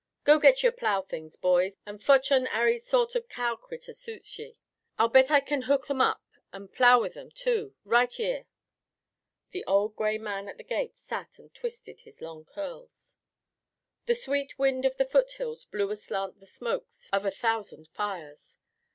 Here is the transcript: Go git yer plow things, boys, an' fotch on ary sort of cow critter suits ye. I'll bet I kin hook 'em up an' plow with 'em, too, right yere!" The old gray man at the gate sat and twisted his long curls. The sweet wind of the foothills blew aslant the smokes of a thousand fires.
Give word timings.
Go 0.23 0.39
git 0.39 0.63
yer 0.63 0.71
plow 0.71 1.03
things, 1.03 1.35
boys, 1.35 1.77
an' 1.85 1.99
fotch 1.99 2.31
on 2.31 2.47
ary 2.47 2.79
sort 2.79 3.13
of 3.13 3.29
cow 3.29 3.55
critter 3.55 3.93
suits 3.93 4.39
ye. 4.39 4.57
I'll 4.97 5.09
bet 5.09 5.29
I 5.29 5.41
kin 5.41 5.61
hook 5.61 5.91
'em 5.91 6.01
up 6.01 6.23
an' 6.51 6.69
plow 6.69 6.99
with 6.99 7.15
'em, 7.15 7.29
too, 7.29 7.75
right 7.85 8.09
yere!" 8.17 8.47
The 9.51 9.63
old 9.65 9.95
gray 9.95 10.17
man 10.17 10.49
at 10.49 10.57
the 10.57 10.63
gate 10.63 10.97
sat 10.97 11.37
and 11.37 11.53
twisted 11.53 11.99
his 11.99 12.19
long 12.19 12.45
curls. 12.45 13.15
The 14.07 14.15
sweet 14.15 14.57
wind 14.57 14.85
of 14.85 14.97
the 14.97 15.05
foothills 15.05 15.65
blew 15.65 15.91
aslant 15.91 16.39
the 16.39 16.47
smokes 16.47 17.07
of 17.13 17.23
a 17.23 17.29
thousand 17.29 17.87
fires. 17.89 18.57